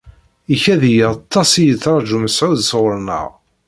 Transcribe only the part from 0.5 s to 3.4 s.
Ikad-iyi aṭas i yettraju Mesεud sɣur-neɣ.